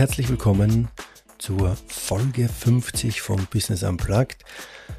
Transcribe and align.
Herzlich 0.00 0.30
willkommen 0.30 0.88
zur 1.36 1.76
Folge 1.86 2.48
50 2.48 3.20
von 3.20 3.46
Business 3.52 3.82
Unplugged, 3.82 4.46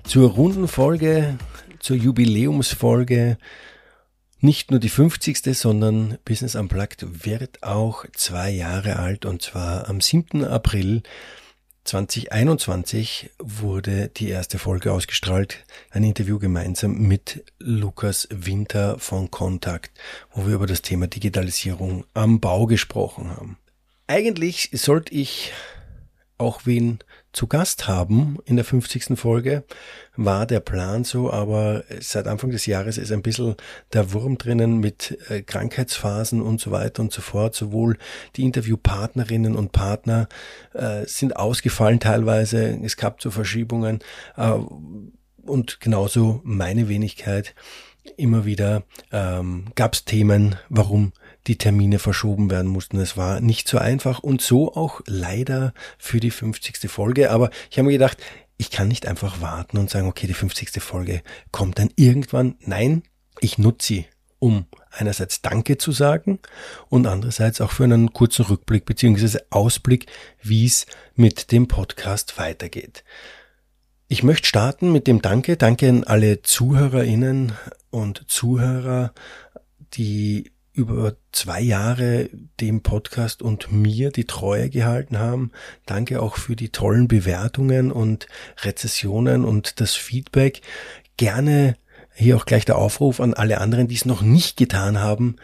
zur 0.04 0.30
runden 0.30 0.68
Folge, 0.68 1.40
zur 1.80 1.96
Jubiläumsfolge. 1.96 3.40
Nicht 4.42 4.70
nur 4.70 4.80
die 4.80 4.90
50. 4.90 5.58
sondern 5.58 6.20
Business 6.24 6.54
Unplugged 6.54 7.26
wird 7.26 7.64
auch 7.64 8.06
zwei 8.14 8.52
Jahre 8.52 8.98
alt 8.98 9.26
und 9.26 9.42
zwar 9.42 9.90
am 9.90 10.02
7. 10.02 10.46
April 10.46 11.02
2021 11.86 13.32
wurde 13.40 14.10
die 14.10 14.30
erste 14.30 14.60
Folge 14.60 14.94
ausgestrahlt, 14.94 15.66
ein 15.90 16.04
Interview 16.04 16.38
gemeinsam 16.38 16.94
mit 17.00 17.44
Lukas 17.58 18.28
Winter 18.30 19.00
von 19.00 19.32
Kontakt, 19.32 20.00
wo 20.32 20.46
wir 20.46 20.54
über 20.54 20.68
das 20.68 20.84
Thema 20.84 21.08
Digitalisierung 21.08 22.06
am 22.14 22.40
Bau 22.40 22.68
gesprochen 22.68 23.32
haben. 23.32 23.58
Eigentlich 24.12 24.72
sollte 24.74 25.14
ich 25.14 25.54
auch 26.38 26.66
wen 26.66 27.00
zu 27.32 27.48
Gast 27.48 27.88
haben 27.88 28.40
in 28.44 28.58
der 28.58 28.66
50. 28.66 29.18
Folge, 29.18 29.64
war 30.18 30.46
der 30.46 30.60
Plan 30.60 31.06
so, 31.06 31.32
aber 31.32 31.86
seit 32.02 32.28
Anfang 32.28 32.50
des 32.50 32.66
Jahres 32.66 32.98
ist 32.98 33.14
ein 33.14 33.22
bisschen 33.22 33.56
der 33.94 34.12
Wurm 34.12 34.38
drinnen 34.38 34.82
mit 34.82 35.18
äh, 35.30 35.44
Krankheitsphasen 35.44 36.42
und 36.42 36.60
so 36.60 36.72
weiter 36.72 37.02
und 37.02 37.14
so 37.14 37.22
fort. 37.22 37.56
Sowohl 37.56 37.98
die 38.36 38.44
Interviewpartnerinnen 38.44 39.56
und 39.56 39.72
Partner 39.72 40.28
äh, 40.74 41.06
sind 41.06 41.38
ausgefallen 41.38 42.02
teilweise, 42.02 42.82
es 42.84 42.98
gab 42.98 43.22
zu 43.22 43.32
Verschiebungen 43.32 44.00
äh, 44.36 44.58
und 45.46 45.80
genauso 45.80 46.42
meine 46.44 46.90
Wenigkeit. 46.90 47.56
Immer 48.18 48.46
wieder 48.46 48.84
ähm, 49.12 49.66
gab 49.76 49.94
es 49.94 50.06
Themen, 50.06 50.56
warum 50.70 51.14
die 51.48 51.58
Termine 51.58 52.00
verschoben 52.00 52.50
werden 52.50 52.70
mussten. 52.70 53.00
Es 53.00 53.18
war 53.18 53.42
nicht 53.42 53.68
so 53.68 53.78
einfach 53.78 54.20
und 54.20 54.42
so 54.42 54.74
auch 54.74 55.02
leider 55.06 55.74
für 55.98 56.20
die 56.20 56.32
50. 56.32 56.90
Folge. 56.90 57.32
Aber 57.32 57.52
ich 57.70 57.78
habe 57.78 57.88
mir 57.88 57.94
gedacht, 57.94 58.18
ich 58.58 58.70
kann 58.70 58.88
nicht 58.88 59.08
einfach 59.08 59.42
warten 59.42 59.78
und 59.78 59.90
sagen, 59.90 60.08
okay, 60.08 60.28
die 60.28 60.34
50. 60.34 60.82
Folge 60.82 61.24
kommt 61.52 61.80
dann 61.80 61.90
irgendwann. 61.96 62.56
Nein, 62.60 63.04
ich 63.40 63.58
nutze 63.58 63.88
sie, 63.88 64.06
um 64.40 64.66
einerseits 64.92 65.42
Danke 65.42 65.78
zu 65.78 65.92
sagen 65.92 66.40
und 66.90 67.08
andererseits 67.08 67.62
auch 67.62 67.72
für 67.72 67.86
einen 67.86 68.14
kurzen 68.14 68.46
Rückblick 68.46 68.86
beziehungsweise 68.86 69.46
Ausblick, 69.50 70.08
wie 70.42 70.66
es 70.66 70.86
mit 71.16 71.52
dem 71.52 71.68
Podcast 71.68 72.38
weitergeht. 72.38 73.04
Ich 74.08 74.24
möchte 74.24 74.48
starten 74.48 74.92
mit 74.92 75.08
dem 75.08 75.22
Danke. 75.22 75.58
Danke 75.58 75.88
an 75.88 76.04
alle 76.04 76.42
Zuhörerinnen 76.42 77.54
und 77.92 78.24
Zuhörer, 78.28 79.14
die 79.94 80.52
über 80.74 81.16
zwei 81.32 81.62
Jahre 81.62 82.30
dem 82.60 82.82
Podcast 82.82 83.42
und 83.42 83.72
mir 83.72 84.10
die 84.10 84.26
Treue 84.26 84.70
gehalten 84.70 85.20
haben. 85.20 85.52
Danke 85.86 86.22
auch 86.22 86.38
für 86.38 86.56
die 86.56 86.70
tollen 86.70 87.08
Bewertungen 87.08 87.92
und 87.92 88.28
Rezessionen 88.62 89.44
und 89.44 89.82
das 89.82 89.96
Feedback. 89.96 90.62
Gerne 91.18 91.76
hier 92.14 92.38
auch 92.38 92.46
gleich 92.46 92.66
der 92.66 92.78
Aufruf 92.78 93.20
an 93.20 93.34
alle 93.34 93.60
anderen, 93.60 93.88
die 93.88 93.96
es 93.96 94.06
noch 94.06 94.22
nicht 94.22 94.58
getan 94.58 95.00
haben. 95.00 95.36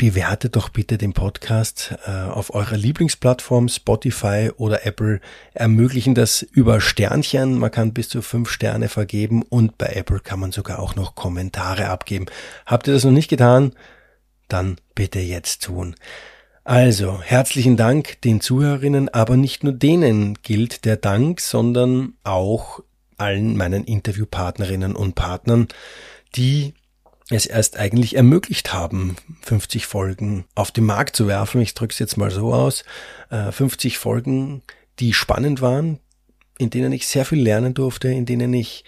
Bewertet 0.00 0.56
doch 0.56 0.70
bitte 0.70 0.96
den 0.96 1.12
Podcast 1.12 1.94
äh, 2.06 2.10
auf 2.10 2.54
eurer 2.54 2.78
Lieblingsplattform 2.78 3.68
Spotify 3.68 4.50
oder 4.56 4.86
Apple. 4.86 5.20
Ermöglichen 5.52 6.14
das 6.14 6.40
über 6.40 6.80
Sternchen. 6.80 7.58
Man 7.58 7.70
kann 7.70 7.92
bis 7.92 8.08
zu 8.08 8.22
fünf 8.22 8.48
Sterne 8.48 8.88
vergeben 8.88 9.42
und 9.42 9.76
bei 9.76 9.88
Apple 9.88 10.20
kann 10.20 10.40
man 10.40 10.52
sogar 10.52 10.78
auch 10.78 10.96
noch 10.96 11.14
Kommentare 11.14 11.90
abgeben. 11.90 12.24
Habt 12.64 12.88
ihr 12.88 12.94
das 12.94 13.04
noch 13.04 13.12
nicht 13.12 13.28
getan? 13.28 13.72
dann 14.52 14.76
bitte 14.94 15.20
jetzt 15.20 15.62
tun. 15.62 15.94
Also, 16.64 17.20
herzlichen 17.22 17.76
Dank 17.76 18.20
den 18.22 18.40
Zuhörerinnen, 18.40 19.08
aber 19.08 19.36
nicht 19.36 19.64
nur 19.64 19.72
denen 19.72 20.34
gilt 20.42 20.84
der 20.84 20.96
Dank, 20.96 21.40
sondern 21.40 22.14
auch 22.22 22.80
allen 23.16 23.56
meinen 23.56 23.84
Interviewpartnerinnen 23.84 24.94
und 24.94 25.14
Partnern, 25.14 25.68
die 26.36 26.74
es 27.36 27.46
erst 27.46 27.78
eigentlich 27.78 28.16
ermöglicht 28.16 28.72
haben, 28.72 29.16
50 29.42 29.86
Folgen 29.86 30.44
auf 30.54 30.72
den 30.72 30.84
Markt 30.84 31.16
zu 31.16 31.26
werfen. 31.26 31.60
Ich 31.60 31.74
drücke 31.74 31.92
es 31.92 31.98
jetzt 31.98 32.16
mal 32.16 32.30
so 32.30 32.52
aus. 32.52 32.84
50 33.30 33.94
äh, 33.94 33.96
Folgen, 33.96 34.62
die 34.98 35.12
spannend 35.12 35.60
waren, 35.60 36.00
in 36.58 36.70
denen 36.70 36.92
ich 36.92 37.06
sehr 37.06 37.24
viel 37.24 37.42
lernen 37.42 37.74
durfte, 37.74 38.08
in 38.08 38.26
denen 38.26 38.52
ich 38.52 38.84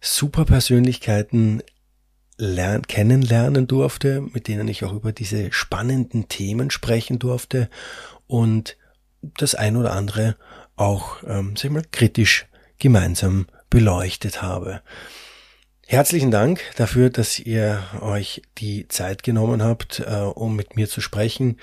super 0.00 0.44
Persönlichkeiten 0.44 1.62
lern 2.38 2.86
kennenlernen 2.86 3.66
durfte, 3.66 4.22
mit 4.22 4.48
denen 4.48 4.68
ich 4.68 4.84
auch 4.84 4.92
über 4.92 5.12
diese 5.12 5.52
spannenden 5.52 6.28
Themen 6.28 6.70
sprechen 6.70 7.18
durfte 7.18 7.68
und 8.26 8.76
das 9.20 9.54
ein 9.54 9.76
oder 9.76 9.92
andere 9.92 10.36
auch, 10.76 11.22
ähm, 11.26 11.54
sag 11.56 11.64
ich 11.66 11.70
mal, 11.70 11.84
kritisch 11.90 12.46
gemeinsam 12.78 13.46
beleuchtet 13.68 14.40
habe. 14.40 14.80
Herzlichen 15.90 16.30
Dank 16.30 16.60
dafür, 16.76 17.10
dass 17.10 17.40
ihr 17.40 17.82
euch 18.00 18.42
die 18.58 18.86
Zeit 18.86 19.24
genommen 19.24 19.60
habt, 19.60 19.98
äh, 19.98 20.20
um 20.20 20.54
mit 20.54 20.76
mir 20.76 20.88
zu 20.88 21.00
sprechen 21.00 21.58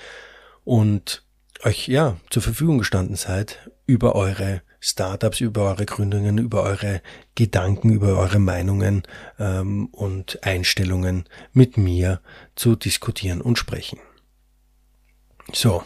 und 0.64 1.22
euch 1.64 1.88
ja 1.88 2.18
zur 2.28 2.42
Verfügung 2.42 2.76
gestanden 2.76 3.16
seid 3.16 3.70
über 3.86 4.14
eure 4.14 4.60
Startups, 4.80 5.40
über 5.40 5.62
eure 5.70 5.86
Gründungen, 5.86 6.36
über 6.36 6.62
eure 6.62 7.00
Gedanken, 7.36 7.88
über 7.88 8.18
eure 8.18 8.38
Meinungen 8.38 9.04
ähm, 9.38 9.86
und 9.92 10.44
Einstellungen 10.44 11.24
mit 11.54 11.78
mir 11.78 12.20
zu 12.54 12.76
diskutieren 12.76 13.40
und 13.40 13.56
sprechen. 13.56 13.98
So, 15.54 15.82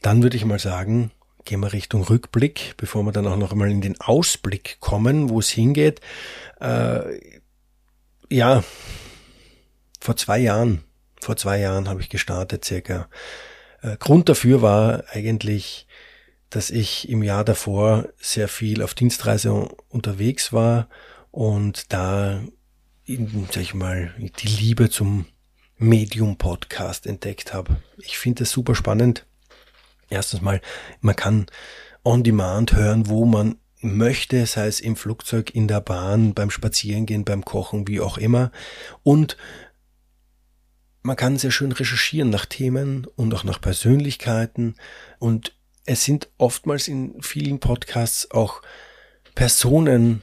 dann 0.00 0.22
würde 0.22 0.36
ich 0.36 0.44
mal 0.44 0.60
sagen, 0.60 1.10
gehen 1.44 1.58
wir 1.58 1.72
Richtung 1.72 2.04
Rückblick, 2.04 2.74
bevor 2.76 3.02
wir 3.02 3.10
dann 3.10 3.26
auch 3.26 3.36
noch 3.36 3.50
einmal 3.50 3.72
in 3.72 3.80
den 3.80 4.00
Ausblick 4.00 4.76
kommen, 4.78 5.28
wo 5.28 5.40
es 5.40 5.50
hingeht. 5.50 6.00
Äh, 6.60 7.39
ja, 8.30 8.64
vor 10.00 10.16
zwei 10.16 10.38
Jahren, 10.38 10.82
vor 11.20 11.36
zwei 11.36 11.58
Jahren 11.58 11.88
habe 11.88 12.00
ich 12.00 12.08
gestartet 12.08 12.64
circa. 12.64 13.08
Äh, 13.82 13.96
Grund 13.98 14.28
dafür 14.28 14.62
war 14.62 15.04
eigentlich 15.10 15.86
dass 16.50 16.70
ich 16.70 17.08
im 17.08 17.22
Jahr 17.22 17.44
davor 17.44 18.08
sehr 18.18 18.48
viel 18.48 18.82
auf 18.82 18.94
Dienstreise 18.94 19.68
unterwegs 19.88 20.52
war 20.52 20.88
und 21.30 21.92
da, 21.92 22.42
sag 23.06 23.62
ich 23.62 23.74
mal, 23.74 24.12
die 24.18 24.48
Liebe 24.48 24.90
zum 24.90 25.26
Medium-Podcast 25.78 27.06
entdeckt 27.06 27.54
habe. 27.54 27.76
Ich 27.98 28.18
finde 28.18 28.42
es 28.42 28.50
super 28.50 28.74
spannend. 28.74 29.26
Erstens 30.10 30.40
mal, 30.40 30.60
man 31.00 31.14
kann 31.14 31.46
on 32.04 32.24
demand 32.24 32.72
hören, 32.72 33.06
wo 33.06 33.24
man 33.24 33.56
möchte, 33.80 34.44
sei 34.46 34.66
es 34.66 34.80
im 34.80 34.96
Flugzeug, 34.96 35.54
in 35.54 35.68
der 35.68 35.80
Bahn, 35.80 36.34
beim 36.34 36.50
Spazierengehen, 36.50 37.24
beim 37.24 37.44
Kochen, 37.44 37.88
wie 37.88 38.00
auch 38.00 38.18
immer. 38.18 38.52
Und 39.02 39.36
man 41.02 41.16
kann 41.16 41.38
sehr 41.38 41.50
schön 41.50 41.72
recherchieren 41.72 42.30
nach 42.30 42.46
Themen 42.46 43.06
und 43.16 43.32
auch 43.34 43.44
nach 43.44 43.60
Persönlichkeiten 43.60 44.74
und 45.18 45.54
es 45.86 46.04
sind 46.04 46.28
oftmals 46.38 46.88
in 46.88 47.20
vielen 47.22 47.58
Podcasts 47.58 48.30
auch 48.30 48.62
Personen 49.34 50.22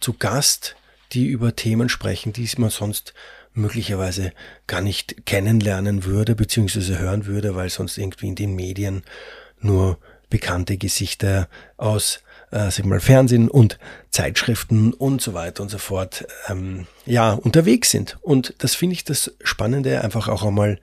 zu 0.00 0.14
Gast, 0.14 0.76
die 1.12 1.26
über 1.26 1.56
Themen 1.56 1.88
sprechen, 1.88 2.32
die 2.32 2.48
man 2.56 2.70
sonst 2.70 3.12
möglicherweise 3.52 4.32
gar 4.66 4.80
nicht 4.80 5.26
kennenlernen 5.26 6.04
würde, 6.04 6.34
beziehungsweise 6.34 6.98
hören 6.98 7.26
würde, 7.26 7.54
weil 7.54 7.70
sonst 7.70 7.98
irgendwie 7.98 8.28
in 8.28 8.34
den 8.34 8.54
Medien 8.54 9.02
nur 9.60 9.98
bekannte 10.30 10.76
Gesichter 10.76 11.48
aus 11.76 12.23
äh, 12.54 12.70
sag 12.70 12.86
mal, 12.86 13.00
Fernsehen 13.00 13.48
und 13.48 13.78
Zeitschriften 14.10 14.92
und 14.94 15.20
so 15.20 15.34
weiter 15.34 15.62
und 15.62 15.70
so 15.70 15.78
fort 15.78 16.24
ähm, 16.48 16.86
ja 17.04 17.32
unterwegs 17.32 17.90
sind. 17.90 18.16
Und 18.22 18.54
das 18.58 18.76
finde 18.76 18.94
ich 18.94 19.04
das 19.04 19.34
Spannende, 19.42 20.02
einfach 20.02 20.28
auch 20.28 20.44
einmal 20.44 20.78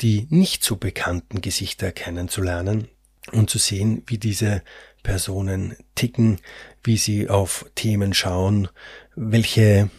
die 0.00 0.26
nicht 0.30 0.64
so 0.64 0.76
bekannten 0.76 1.42
Gesichter 1.42 1.92
kennenzulernen 1.92 2.88
und 3.32 3.50
zu 3.50 3.58
sehen, 3.58 4.02
wie 4.06 4.16
diese 4.16 4.62
Personen 5.02 5.76
ticken, 5.94 6.38
wie 6.82 6.96
sie 6.96 7.28
auf 7.28 7.66
Themen 7.74 8.14
schauen, 8.14 8.68
welche 9.14 9.90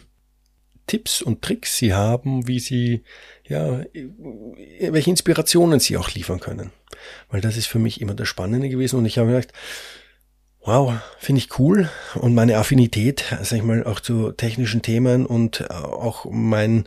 Tipps 0.88 1.22
und 1.22 1.42
Tricks 1.42 1.76
sie 1.76 1.94
haben, 1.94 2.48
wie 2.48 2.58
sie, 2.58 3.04
ja, 3.46 3.84
welche 3.92 5.10
Inspirationen 5.10 5.78
sie 5.78 5.96
auch 5.96 6.10
liefern 6.10 6.40
können. 6.40 6.72
Weil 7.30 7.40
das 7.40 7.56
ist 7.56 7.66
für 7.66 7.78
mich 7.78 8.00
immer 8.00 8.14
das 8.14 8.26
Spannende 8.26 8.68
gewesen 8.68 8.96
und 8.96 9.06
ich 9.06 9.18
habe 9.18 9.30
gedacht, 9.30 9.52
wow, 10.64 10.94
finde 11.18 11.40
ich 11.40 11.58
cool 11.58 11.88
und 12.14 12.34
meine 12.34 12.56
Affinität, 12.56 13.24
sag 13.42 13.58
ich 13.58 13.64
mal, 13.64 13.84
auch 13.84 14.00
zu 14.00 14.32
technischen 14.32 14.82
Themen 14.82 15.26
und 15.26 15.70
auch 15.70 16.26
mein 16.30 16.86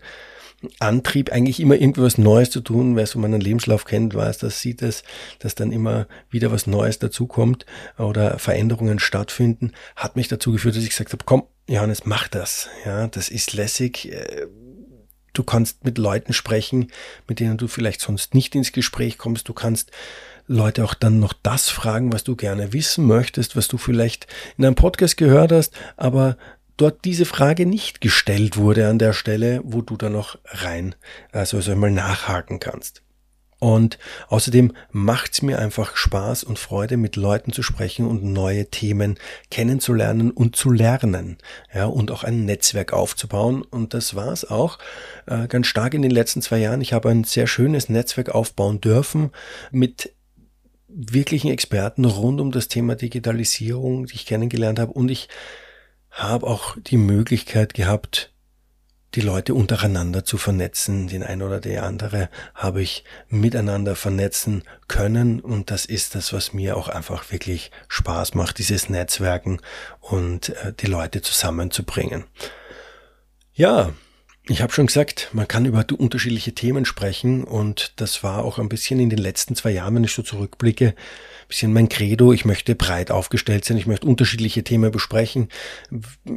Antrieb, 0.80 1.32
eigentlich 1.32 1.60
immer 1.60 1.76
irgendwas 1.76 2.18
Neues 2.18 2.50
zu 2.50 2.62
tun. 2.62 2.96
Wer 2.96 3.06
so 3.06 3.20
meinen 3.20 3.42
Lebenslauf 3.42 3.86
kennt, 3.86 4.16
weiß, 4.16 4.40
das 4.40 4.62
sieht 4.62 4.82
es, 4.82 5.04
dass 5.40 5.56
dann 5.56 5.72
immer 5.72 6.08
wieder 6.30 6.52
was 6.52 6.68
Neues 6.68 7.00
dazukommt 7.00 7.66
oder 7.98 8.40
Veränderungen 8.40 9.00
stattfinden, 9.00 9.74
hat 9.96 10.16
mich 10.16 10.28
dazu 10.28 10.52
geführt, 10.52 10.76
dass 10.76 10.84
ich 10.84 10.90
gesagt 10.90 11.12
habe, 11.12 11.24
komm, 11.26 11.44
Johannes, 11.68 12.06
mach 12.06 12.28
das. 12.28 12.70
Ja, 12.86 13.08
das 13.08 13.30
ist 13.30 13.54
lässig. 13.54 14.12
Äh, 14.12 14.48
du 15.34 15.44
kannst 15.44 15.84
mit 15.84 15.98
Leuten 15.98 16.34
sprechen, 16.34 16.92
mit 17.28 17.40
denen 17.40 17.58
du 17.58 17.68
vielleicht 17.68 18.02
sonst 18.02 18.34
nicht 18.34 18.56
ins 18.56 18.72
Gespräch 18.72 19.18
kommst. 19.18 19.50
Du 19.50 19.54
kannst 19.54 19.92
Leute 20.48 20.84
auch 20.84 20.94
dann 20.94 21.20
noch 21.20 21.34
das 21.34 21.70
fragen, 21.70 22.14
was 22.14 22.24
du 22.24 22.36
gerne 22.36 22.74
wissen 22.74 23.06
möchtest, 23.06 23.56
was 23.56 23.68
du 23.68 23.78
vielleicht 23.78 24.28
in 24.58 24.66
einem 24.66 24.76
Podcast 24.76 25.18
gehört 25.18 25.52
hast, 25.52 25.74
aber 25.98 26.38
dort 26.78 27.06
diese 27.06 27.26
Frage 27.26 27.66
nicht 27.66 28.02
gestellt 28.02 28.58
wurde 28.58 28.88
an 28.88 29.00
der 29.00 29.14
Stelle, 29.14 29.62
wo 29.64 29.82
du 29.82 29.98
da 29.98 30.10
noch 30.10 30.38
rein, 30.46 30.96
also, 31.32 31.58
also 31.58 31.76
mal 31.76 31.92
nachhaken 31.92 32.60
kannst. 32.60 33.02
Und 33.58 33.98
außerdem 34.28 34.74
macht's 34.92 35.42
mir 35.42 35.58
einfach 35.60 35.96
Spaß 35.96 36.44
und 36.44 36.60
Freude, 36.60 36.98
mit 36.98 37.16
Leuten 37.16 37.54
zu 37.54 37.64
sprechen 37.64 38.06
und 38.06 38.24
neue 38.24 38.70
Themen 38.70 39.18
kennenzulernen 39.50 40.30
und 40.30 40.56
zu 40.56 40.72
lernen. 40.72 41.38
Ja, 41.74 41.86
und 41.86 42.12
auch 42.12 42.24
ein 42.24 42.46
Netzwerk 42.46 42.92
aufzubauen. 42.92 43.62
Und 43.64 43.94
das 43.94 44.14
war's 44.14 44.46
auch 44.46 44.78
äh, 45.26 45.48
ganz 45.48 45.68
stark 45.68 45.94
in 45.94 46.02
den 46.02 46.12
letzten 46.12 46.42
zwei 46.42 46.58
Jahren. 46.58 46.82
Ich 46.82 46.92
habe 46.92 47.10
ein 47.10 47.24
sehr 47.24 47.48
schönes 47.48 47.88
Netzwerk 47.88 48.30
aufbauen 48.30 48.82
dürfen 48.82 49.32
mit 49.72 50.12
wirklichen 50.96 51.52
Experten 51.52 52.06
rund 52.06 52.40
um 52.40 52.52
das 52.52 52.68
Thema 52.68 52.96
Digitalisierung, 52.96 54.06
die 54.06 54.16
ich 54.16 54.26
kennengelernt 54.26 54.80
habe. 54.80 54.94
Und 54.94 55.10
ich 55.10 55.28
habe 56.10 56.48
auch 56.48 56.78
die 56.80 56.98
Möglichkeit 56.98 57.74
gehabt, 57.74 58.32
die 59.16 59.22
Leute 59.22 59.54
untereinander 59.54 60.26
zu 60.26 60.38
vernetzen. 60.38 61.08
Den 61.08 61.24
ein 61.24 61.42
oder 61.42 61.60
die 61.60 61.78
andere 61.78 62.30
habe 62.54 62.82
ich 62.82 63.04
miteinander 63.28 63.96
vernetzen 63.96 64.64
können 64.88 65.40
und 65.40 65.72
das 65.72 65.86
ist 65.86 66.16
das, 66.16 66.34
was 66.34 66.54
mir 66.54 66.78
auch 66.78 66.90
einfach 66.90 67.32
wirklich 67.32 67.72
Spaß 67.88 68.34
macht, 68.36 68.58
dieses 68.60 68.90
Netzwerken 68.90 69.62
und 70.00 70.50
äh, 70.50 70.74
die 70.74 70.88
Leute 70.88 71.22
zusammenzubringen. 71.22 72.26
Ja, 73.54 73.94
ich 74.48 74.62
habe 74.62 74.72
schon 74.72 74.88
gesagt, 74.88 75.30
man 75.34 75.48
kann 75.48 75.66
über 75.66 75.86
unterschiedliche 75.98 76.54
Themen 76.54 76.86
sprechen 76.86 77.44
und 77.44 77.94
das 77.96 78.24
war 78.24 78.46
auch 78.46 78.60
ein 78.60 78.70
bisschen 78.70 79.00
in 79.00 79.10
den 79.10 79.18
letzten 79.18 79.56
zwei 79.56 79.72
Jahren, 79.72 79.96
wenn 79.96 80.04
ich 80.04 80.14
so 80.14 80.22
zurückblicke, 80.22 80.90
ein 80.90 81.48
bisschen 81.48 81.74
mein 81.74 81.90
Credo. 81.90 82.32
Ich 82.32 82.46
möchte 82.46 82.76
breit 82.76 83.10
aufgestellt 83.10 83.66
sein, 83.66 83.78
ich 83.78 83.88
möchte 83.88 84.08
unterschiedliche 84.08 84.64
Themen 84.64 84.92
besprechen. 84.92 85.50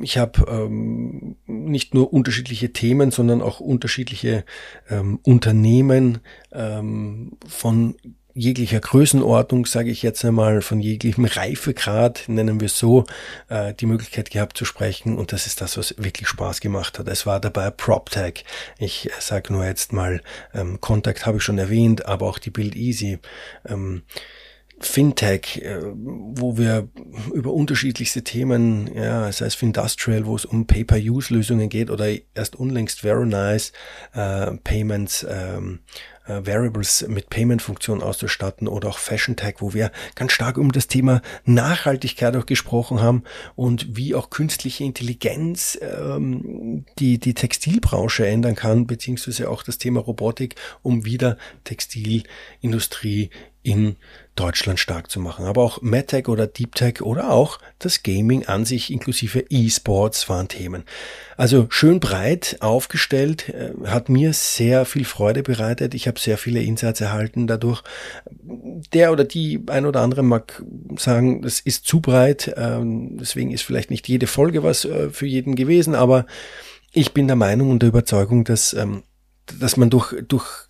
Ich 0.00 0.16
habe 0.16 0.46
ähm, 0.48 1.36
nicht 1.46 1.92
nur 1.92 2.12
unterschiedliche 2.12 2.72
Themen, 2.72 3.10
sondern 3.10 3.42
auch 3.42 3.60
unterschiedliche 3.60 4.44
ähm, 4.88 5.20
Unternehmen 5.22 6.18
ähm, 6.52 7.32
von 7.46 7.94
jeglicher 8.38 8.80
Größenordnung, 8.80 9.66
sage 9.66 9.90
ich 9.90 10.02
jetzt 10.02 10.24
einmal, 10.24 10.62
von 10.62 10.80
jeglichem 10.80 11.24
Reifegrad, 11.26 12.24
nennen 12.28 12.60
wir 12.60 12.66
es 12.66 12.78
so, 12.78 13.04
äh, 13.48 13.74
die 13.74 13.86
Möglichkeit 13.86 14.30
gehabt 14.30 14.56
zu 14.56 14.64
sprechen. 14.64 15.18
Und 15.18 15.32
das 15.32 15.46
ist 15.46 15.60
das, 15.60 15.76
was 15.76 15.94
wirklich 15.98 16.28
Spaß 16.28 16.60
gemacht 16.60 16.98
hat. 16.98 17.08
Es 17.08 17.26
war 17.26 17.40
dabei 17.40 17.70
PropTech. 17.70 18.44
Ich 18.78 19.10
sage 19.18 19.52
nur 19.52 19.64
jetzt 19.64 19.92
mal, 19.92 20.20
ähm, 20.54 20.80
Contact 20.80 21.26
habe 21.26 21.38
ich 21.38 21.42
schon 21.42 21.58
erwähnt, 21.58 22.06
aber 22.06 22.26
auch 22.26 22.38
die 22.38 22.50
Build 22.50 22.76
Easy. 22.76 23.18
Ähm, 23.66 24.02
Fintech, 24.80 25.62
äh, 25.62 25.80
wo 25.82 26.56
wir 26.56 26.88
über 27.32 27.52
unterschiedlichste 27.52 28.22
Themen, 28.22 28.90
ja, 28.94 29.30
sei 29.32 29.46
es 29.46 29.54
Findustrial, 29.54 30.26
wo 30.26 30.36
es 30.36 30.44
um 30.44 30.66
Pay-per-Use-Lösungen 30.66 31.68
geht 31.68 31.90
oder 31.90 32.06
erst 32.34 32.56
unlängst 32.56 33.00
Veronize, 33.00 33.72
äh, 34.14 34.52
Payments, 34.62 35.26
ähm, 35.28 35.80
äh, 36.28 36.46
Variables 36.46 37.06
mit 37.08 37.30
Payment-Funktionen 37.30 38.02
auszustatten 38.02 38.68
oder 38.68 38.88
auch 38.88 38.98
Fashion 38.98 39.34
Tag, 39.34 39.60
wo 39.60 39.74
wir 39.74 39.90
ganz 40.14 40.32
stark 40.32 40.58
um 40.58 40.70
das 40.72 40.86
Thema 40.86 41.22
Nachhaltigkeit 41.44 42.36
auch 42.36 42.46
gesprochen 42.46 43.00
haben 43.00 43.24
und 43.56 43.96
wie 43.96 44.14
auch 44.14 44.30
künstliche 44.30 44.84
Intelligenz 44.84 45.78
ähm, 45.80 46.84
die, 46.98 47.18
die 47.18 47.34
Textilbranche 47.34 48.26
ändern 48.26 48.54
kann, 48.54 48.86
beziehungsweise 48.86 49.50
auch 49.50 49.62
das 49.62 49.78
Thema 49.78 50.00
Robotik, 50.00 50.54
um 50.82 51.04
wieder 51.04 51.36
Textilindustrie 51.64 53.30
in 53.62 53.96
Deutschland 54.38 54.78
stark 54.78 55.10
zu 55.10 55.18
machen. 55.20 55.46
Aber 55.46 55.62
auch 55.62 55.82
MedTech 55.82 56.28
oder 56.28 56.46
DeepTech 56.46 57.02
oder 57.02 57.30
auch 57.30 57.58
das 57.78 58.02
Gaming 58.02 58.46
an 58.46 58.64
sich 58.64 58.92
inklusive 58.92 59.44
E-Sports 59.50 60.28
waren 60.28 60.48
Themen. 60.48 60.84
Also 61.36 61.66
schön 61.70 62.00
breit 62.00 62.56
aufgestellt, 62.60 63.48
äh, 63.48 63.72
hat 63.86 64.08
mir 64.08 64.32
sehr 64.32 64.84
viel 64.84 65.04
Freude 65.04 65.42
bereitet. 65.42 65.94
Ich 65.94 66.06
habe 66.06 66.20
sehr 66.20 66.38
viele 66.38 66.62
Insights 66.62 67.00
erhalten 67.00 67.46
dadurch. 67.46 67.82
Der 68.92 69.12
oder 69.12 69.24
die 69.24 69.62
ein 69.66 69.86
oder 69.86 70.00
andere 70.02 70.22
mag 70.22 70.62
sagen, 70.96 71.42
das 71.42 71.60
ist 71.60 71.86
zu 71.86 72.00
breit, 72.00 72.54
ähm, 72.56 73.18
deswegen 73.18 73.50
ist 73.50 73.62
vielleicht 73.62 73.90
nicht 73.90 74.08
jede 74.08 74.26
Folge 74.26 74.62
was 74.62 74.84
äh, 74.84 75.10
für 75.10 75.26
jeden 75.26 75.56
gewesen, 75.56 75.94
aber 75.94 76.26
ich 76.92 77.12
bin 77.12 77.26
der 77.26 77.36
Meinung 77.36 77.70
und 77.70 77.82
der 77.82 77.90
Überzeugung, 77.90 78.44
dass, 78.44 78.72
ähm, 78.72 79.02
dass 79.58 79.76
man 79.76 79.90
durch, 79.90 80.14
durch 80.26 80.67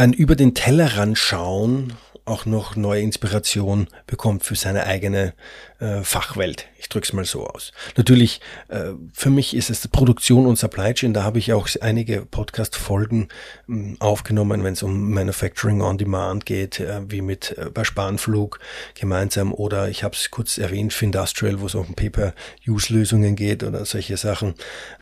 ein 0.00 0.14
über 0.14 0.34
den 0.34 0.54
Tellerrand 0.54 1.18
schauen 1.18 1.92
auch 2.24 2.46
noch 2.46 2.76
neue 2.76 3.02
Inspiration 3.02 3.88
bekommt 4.06 4.44
für 4.44 4.54
seine 4.54 4.86
eigene 4.86 5.34
äh, 5.78 6.02
Fachwelt. 6.02 6.66
Ich 6.78 6.88
drücke 6.88 7.04
es 7.04 7.12
mal 7.12 7.24
so 7.24 7.46
aus. 7.46 7.72
Natürlich, 7.96 8.40
äh, 8.68 8.92
für 9.12 9.30
mich 9.30 9.54
ist 9.54 9.68
es 9.68 9.86
Produktion 9.88 10.46
und 10.46 10.56
Supply 10.56 10.94
Chain. 10.94 11.12
Da 11.12 11.24
habe 11.24 11.38
ich 11.38 11.52
auch 11.52 11.68
einige 11.80 12.24
Podcast-Folgen 12.24 13.28
äh, 13.68 13.96
aufgenommen, 13.98 14.64
wenn 14.64 14.74
es 14.74 14.82
um 14.82 15.10
Manufacturing 15.10 15.82
on 15.82 15.98
Demand 15.98 16.46
geht, 16.46 16.80
äh, 16.80 17.00
wie 17.08 17.20
mit 17.20 17.58
äh, 17.58 17.68
bei 17.68 17.84
Spanflug 17.84 18.60
gemeinsam. 18.94 19.52
Oder 19.52 19.88
ich 19.88 20.04
habe 20.04 20.14
es 20.14 20.30
kurz 20.30 20.56
erwähnt, 20.56 20.92
Findustrial, 20.92 21.60
wo 21.60 21.66
es 21.66 21.74
um 21.74 21.94
Paper-Use-Lösungen 21.94 23.34
geht 23.36 23.64
oder 23.64 23.84
solche 23.84 24.16
Sachen. 24.16 24.54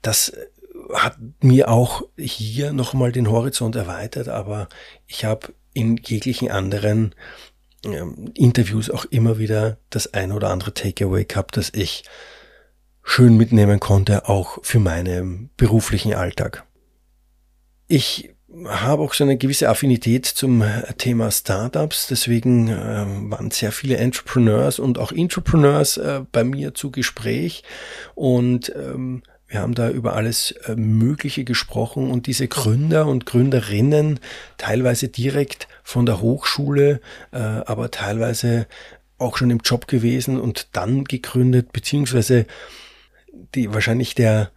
Das 0.02 0.32
hat 0.92 1.18
mir 1.42 1.68
auch 1.68 2.02
hier 2.16 2.72
nochmal 2.72 3.12
den 3.12 3.30
Horizont 3.30 3.76
erweitert, 3.76 4.28
aber 4.28 4.68
ich 5.06 5.24
habe 5.24 5.54
in 5.74 5.96
jeglichen 5.96 6.50
anderen 6.50 7.14
ähm, 7.84 8.32
Interviews 8.34 8.90
auch 8.90 9.04
immer 9.06 9.38
wieder 9.38 9.78
das 9.90 10.12
ein 10.14 10.32
oder 10.32 10.50
andere 10.50 10.74
Takeaway 10.74 11.24
gehabt, 11.24 11.56
das 11.56 11.70
ich 11.74 12.04
schön 13.02 13.36
mitnehmen 13.36 13.80
konnte, 13.80 14.28
auch 14.28 14.58
für 14.62 14.80
meinen 14.80 15.50
beruflichen 15.56 16.14
Alltag. 16.14 16.64
Ich 17.86 18.34
habe 18.66 19.02
auch 19.02 19.14
so 19.14 19.24
eine 19.24 19.36
gewisse 19.36 19.68
Affinität 19.68 20.26
zum 20.26 20.64
Thema 20.96 21.30
Startups, 21.30 22.06
deswegen 22.08 22.68
äh, 22.68 23.06
waren 23.30 23.50
sehr 23.50 23.72
viele 23.72 23.98
Entrepreneurs 23.98 24.78
und 24.78 24.98
auch 24.98 25.12
Entrepreneurs 25.12 25.96
äh, 25.96 26.22
bei 26.32 26.44
mir 26.44 26.74
zu 26.74 26.90
Gespräch 26.90 27.62
und 28.14 28.72
ähm, 28.74 29.22
wir 29.48 29.60
haben 29.60 29.74
da 29.74 29.88
über 29.88 30.14
alles 30.14 30.52
äh, 30.66 30.76
Mögliche 30.76 31.44
gesprochen 31.44 32.10
und 32.10 32.26
diese 32.26 32.48
Gründer 32.48 33.06
und 33.06 33.24
Gründerinnen, 33.24 34.20
teilweise 34.58 35.08
direkt 35.08 35.68
von 35.82 36.04
der 36.04 36.20
Hochschule, 36.20 37.00
äh, 37.32 37.38
aber 37.38 37.90
teilweise 37.90 38.66
auch 39.16 39.38
schon 39.38 39.50
im 39.50 39.60
Job 39.64 39.88
gewesen 39.88 40.38
und 40.38 40.68
dann 40.72 41.04
gegründet, 41.04 41.72
beziehungsweise 41.72 42.46
die 43.54 43.72
wahrscheinlich 43.72 44.14
der, 44.14 44.50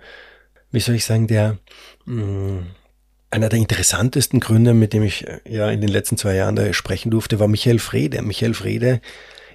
wie 0.71 0.81
soll 0.81 0.95
ich 0.95 1.05
sagen, 1.05 1.27
der 1.27 1.57
mm, 2.05 2.59
einer 3.31 3.47
der 3.47 3.59
interessantesten 3.59 4.41
Gründer, 4.41 4.73
mit 4.73 4.91
dem 4.91 5.03
ich 5.03 5.25
äh, 5.25 5.39
ja 5.47 5.71
in 5.71 5.79
den 5.79 5.89
letzten 5.89 6.17
zwei 6.17 6.35
Jahren 6.35 6.57
da 6.57 6.73
sprechen 6.73 7.11
durfte, 7.11 7.39
war 7.39 7.47
Michael 7.47 7.79
Frede. 7.79 8.21
Michael 8.21 8.53
Frede 8.53 8.99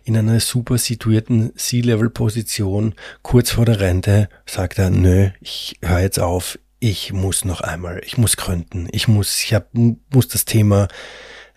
in 0.07 0.17
einer 0.17 0.39
super 0.39 0.79
situierten 0.79 1.53
C-Level-Position, 1.57 2.95
kurz 3.23 3.51
vor 3.51 3.65
der 3.65 3.81
Rente, 3.81 4.29
sagt 4.47 4.79
er, 4.79 4.91
nö, 4.91 5.31
ich 5.41 5.79
höre 5.83 5.99
jetzt 5.99 6.21
auf, 6.21 6.61
ich 6.79 7.13
muss 7.13 7.45
noch 7.45 7.61
einmal, 7.61 8.01
ich 8.07 8.17
muss 8.17 8.37
gründen, 8.37 8.89
ich 8.93 9.09
muss, 9.09 9.43
ich 9.43 9.53
hab, 9.53 9.69
muss 9.75 10.29
das 10.29 10.45
Thema 10.45 10.87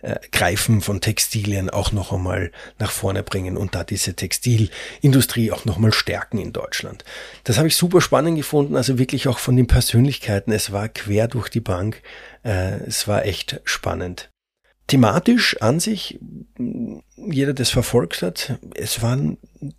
äh, 0.02 0.16
Greifen 0.32 0.80
von 0.80 1.00
Textilien 1.00 1.70
auch 1.70 1.92
noch 1.92 2.12
einmal 2.12 2.50
nach 2.80 2.90
vorne 2.90 3.22
bringen 3.22 3.56
und 3.56 3.76
da 3.76 3.84
diese 3.84 4.14
Textilindustrie 4.14 5.52
auch 5.52 5.64
noch 5.64 5.78
mal 5.78 5.92
stärken 5.92 6.38
in 6.38 6.52
Deutschland. 6.52 7.04
Das 7.44 7.56
habe 7.56 7.68
ich 7.68 7.76
super 7.76 8.00
spannend 8.00 8.36
gefunden, 8.36 8.74
also 8.74 8.98
wirklich 8.98 9.28
auch 9.28 9.38
von 9.38 9.56
den 9.56 9.68
Persönlichkeiten. 9.68 10.50
Es 10.50 10.72
war 10.72 10.88
quer 10.88 11.28
durch 11.28 11.50
die 11.50 11.60
Bank. 11.60 12.02
Äh, 12.42 12.80
es 12.84 13.06
war 13.06 13.24
echt 13.26 13.60
spannend. 13.62 14.30
Thematisch 14.90 15.56
an 15.62 15.78
sich, 15.78 16.18
jeder, 17.16 17.52
der 17.52 17.62
es 17.62 17.70
verfolgt 17.70 18.22
hat, 18.22 18.58
es 18.74 19.02
waren 19.02 19.38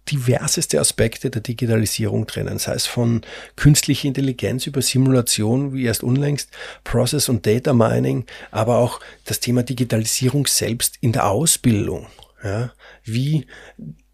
diverseste 0.09 0.79
Aspekte 0.79 1.29
der 1.29 1.41
Digitalisierung 1.41 2.27
drinnen, 2.27 2.59
sei 2.59 2.75
es 2.75 2.85
von 2.85 3.19
künstlicher 3.57 4.07
Intelligenz 4.07 4.67
über 4.67 4.81
Simulation, 4.81 5.73
wie 5.73 5.83
erst 5.83 6.03
unlängst, 6.03 6.51
Process 6.85 7.27
und 7.27 7.45
Data 7.45 7.73
Mining, 7.73 8.25
aber 8.51 8.77
auch 8.77 9.01
das 9.25 9.41
Thema 9.41 9.63
Digitalisierung 9.63 10.47
selbst 10.47 10.95
in 11.01 11.11
der 11.11 11.27
Ausbildung. 11.27 12.07
Ja, 12.41 12.71
wie 13.03 13.47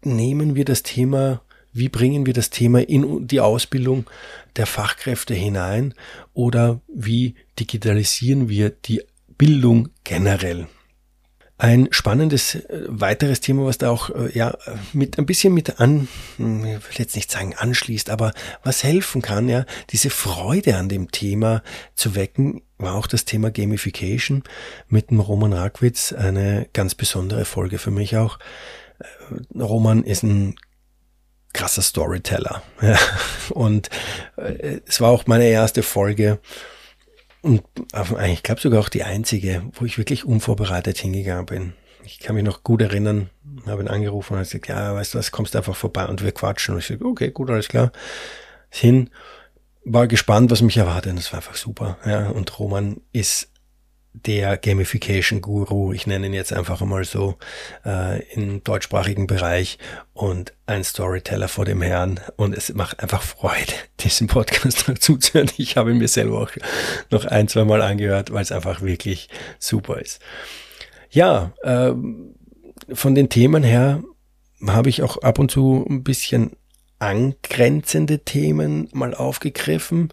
nehmen 0.02 0.56
wir 0.56 0.64
das 0.64 0.82
Thema 0.82 1.42
wie 1.72 1.88
bringen 1.88 2.26
wir 2.26 2.32
das 2.32 2.50
Thema 2.50 2.80
in 2.80 3.28
die 3.28 3.38
Ausbildung 3.38 4.10
der 4.56 4.66
Fachkräfte 4.66 5.32
hinein 5.32 5.94
oder 6.34 6.80
wie 6.92 7.36
digitalisieren 7.60 8.48
wir 8.48 8.70
die 8.70 9.02
Bildung 9.36 9.90
generell? 10.02 10.66
Ein 11.60 11.88
spannendes 11.90 12.54
äh, 12.54 12.84
weiteres 12.86 13.40
Thema, 13.40 13.66
was 13.66 13.78
da 13.78 13.90
auch 13.90 14.10
äh, 14.10 14.30
ja 14.32 14.56
mit 14.92 15.18
ein 15.18 15.26
bisschen 15.26 15.52
mit 15.52 15.80
an, 15.80 16.06
hm, 16.36 16.64
ich 16.64 16.88
will 16.88 16.98
jetzt 16.98 17.16
nicht 17.16 17.32
sagen 17.32 17.54
anschließt, 17.56 18.10
aber 18.10 18.32
was 18.62 18.84
helfen 18.84 19.22
kann, 19.22 19.48
ja, 19.48 19.66
diese 19.90 20.08
Freude 20.08 20.76
an 20.76 20.88
dem 20.88 21.10
Thema 21.10 21.64
zu 21.96 22.14
wecken, 22.14 22.62
war 22.78 22.94
auch 22.94 23.08
das 23.08 23.24
Thema 23.24 23.50
Gamification 23.50 24.44
mit 24.88 25.10
dem 25.10 25.18
Roman 25.18 25.52
Rakwitz 25.52 26.12
eine 26.12 26.68
ganz 26.72 26.94
besondere 26.94 27.44
Folge 27.44 27.78
für 27.78 27.90
mich 27.90 28.16
auch. 28.16 28.38
Äh, 29.00 29.60
Roman 29.60 30.04
ist 30.04 30.22
ein 30.22 30.54
krasser 31.52 31.82
Storyteller. 31.82 32.62
Ja. 32.82 32.96
Und 33.50 33.90
es 34.86 35.00
war 35.00 35.10
auch 35.10 35.26
meine 35.26 35.46
erste 35.46 35.82
Folge 35.82 36.38
und 37.42 37.62
ich 38.26 38.42
glaube 38.42 38.60
sogar 38.60 38.80
auch 38.80 38.88
die 38.88 39.04
einzige, 39.04 39.62
wo 39.72 39.84
ich 39.84 39.98
wirklich 39.98 40.24
unvorbereitet 40.24 40.98
hingegangen 40.98 41.46
bin. 41.46 41.72
Ich 42.04 42.18
kann 42.18 42.34
mich 42.34 42.44
noch 42.44 42.62
gut 42.62 42.80
erinnern, 42.80 43.30
habe 43.66 43.82
ihn 43.82 43.88
angerufen 43.88 44.34
und 44.34 44.40
er 44.40 44.44
gesagt, 44.44 44.68
ja, 44.68 44.94
weißt 44.94 45.14
du 45.14 45.18
was, 45.18 45.30
kommst 45.30 45.54
einfach 45.56 45.76
vorbei 45.76 46.06
und 46.06 46.22
wir 46.22 46.32
quatschen. 46.32 46.74
Und 46.74 46.80
ich 46.80 46.86
sage, 46.86 47.04
okay, 47.04 47.30
gut, 47.30 47.50
alles 47.50 47.68
klar. 47.68 47.92
Hin, 48.70 49.10
war 49.84 50.06
gespannt, 50.06 50.50
was 50.50 50.62
mich 50.62 50.76
erwartet. 50.76 51.10
Und 51.10 51.18
das 51.18 51.32
war 51.32 51.40
einfach 51.40 51.56
super. 51.56 51.98
Ja, 52.04 52.30
und 52.30 52.58
Roman 52.58 53.00
ist 53.12 53.50
der 54.12 54.56
Gamification-Guru, 54.56 55.92
ich 55.92 56.06
nenne 56.06 56.26
ihn 56.26 56.34
jetzt 56.34 56.52
einfach 56.52 56.80
einmal 56.80 57.04
so, 57.04 57.36
äh, 57.84 58.22
im 58.32 58.64
deutschsprachigen 58.64 59.26
Bereich 59.26 59.78
und 60.12 60.52
ein 60.66 60.82
Storyteller 60.82 61.48
vor 61.48 61.64
dem 61.64 61.82
Herrn. 61.82 62.20
Und 62.36 62.56
es 62.56 62.72
macht 62.74 63.00
einfach 63.00 63.22
Freude, 63.22 63.72
diesen 64.00 64.26
Podcast 64.26 64.84
zuzuhören. 65.00 65.50
Ich 65.56 65.76
habe 65.76 65.90
ihn 65.90 65.98
mir 65.98 66.08
selber 66.08 66.40
auch 66.40 66.50
noch 67.10 67.24
ein, 67.24 67.48
zwei 67.48 67.64
Mal 67.64 67.82
angehört, 67.82 68.32
weil 68.32 68.42
es 68.42 68.52
einfach 68.52 68.82
wirklich 68.82 69.28
super 69.58 70.00
ist. 70.00 70.20
Ja, 71.10 71.52
äh, 71.62 71.92
von 72.92 73.14
den 73.14 73.28
Themen 73.28 73.62
her 73.62 74.02
habe 74.66 74.88
ich 74.88 75.02
auch 75.02 75.18
ab 75.18 75.38
und 75.38 75.50
zu 75.50 75.86
ein 75.88 76.02
bisschen 76.02 76.56
angrenzende 76.98 78.20
Themen 78.20 78.88
mal 78.92 79.14
aufgegriffen 79.14 80.12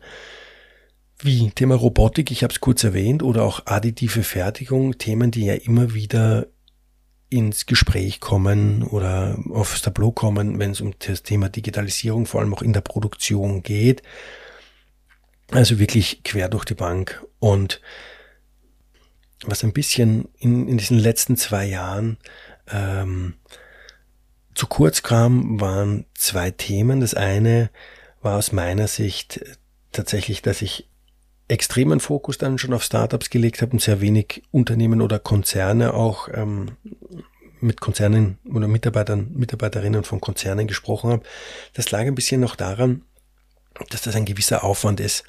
wie 1.20 1.52
Thema 1.52 1.76
Robotik, 1.76 2.32
ich 2.32 2.44
habe 2.44 2.54
es 2.54 2.60
kurz 2.60 2.84
erwähnt, 2.84 3.24
oder 3.24 3.44
auch 3.44 3.66
additive 3.66 4.24
Fertigung, 4.24 4.98
Themen, 4.98 5.32
die 5.32 5.46
ja 5.46 5.56
immer 5.56 5.94
wieder 5.94 6.48
ins 7.30 7.66
Gespräch 7.66 8.20
kommen 8.20 8.84
oder 8.84 9.38
aufs 9.50 9.82
Tableau 9.82 10.12
kommen, 10.12 10.60
wenn 10.60 10.72
es 10.72 10.82
um 10.82 10.94
das 11.00 11.24
Thema 11.24 11.50
Digitalisierung, 11.50 12.26
vor 12.26 12.42
allem 12.42 12.54
auch 12.54 12.62
in 12.62 12.74
der 12.74 12.82
Produktion 12.82 13.64
geht. 13.64 14.04
Also 15.52 15.80
wirklich 15.80 16.24
quer 16.24 16.50
durch 16.50 16.66
die 16.66 16.76
Bank. 16.76 17.26
Und 17.40 17.82
was 19.44 19.64
ein 19.64 19.74
bisschen 19.74 20.28
in, 20.38 20.68
in 20.68 20.78
diesen 20.78 20.98
letzten 20.98 21.36
zwei 21.36 21.66
Jahren 21.66 22.18
ähm, 22.72 23.36
zu 24.54 24.68
kurz 24.68 25.04
kam, 25.04 25.60
waren 25.60 26.06
zwei 26.14 26.52
Themen. 26.52 27.02
Das 27.02 27.14
eine 27.14 27.70
war 28.22 28.38
aus 28.38 28.52
meiner 28.52 28.88
Sicht 28.88 29.42
tatsächlich, 29.92 30.42
dass 30.42 30.62
ich 30.62 30.88
extremen 31.48 32.00
Fokus 32.00 32.38
dann 32.38 32.58
schon 32.58 32.74
auf 32.74 32.84
Startups 32.84 33.30
gelegt 33.30 33.62
habe 33.62 33.74
und 33.74 33.82
sehr 33.82 34.02
wenig 34.02 34.44
Unternehmen 34.52 35.02
oder 35.02 35.20
Konzerne 35.20 35.94
auch 35.94 36.28
ähm, 36.34 36.72
mit 37.62 37.82
Konzernen 37.82 38.38
oder 38.52 38.68
Mitarbeitern, 38.68 39.32
Mitarbeiterinnen 39.34 40.04
von 40.04 40.22
Konzernen 40.22 40.68
gesprochen 40.68 41.12
habe. 41.12 41.24
Das 41.74 41.92
lag 41.92 42.02
ein 42.02 42.16
bisschen 42.16 42.42
noch 42.42 42.56
daran, 42.56 43.04
dass 43.90 44.02
das 44.02 44.16
ein 44.16 44.26
gewisser 44.26 44.64
Aufwand 44.64 45.00
ist 45.00 45.24